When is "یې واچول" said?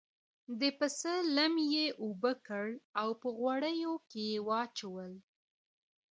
4.31-5.13